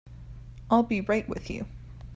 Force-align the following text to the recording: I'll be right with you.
I'll 0.71 0.81
be 0.81 0.99
right 1.01 1.29
with 1.29 1.51
you. 1.51 1.67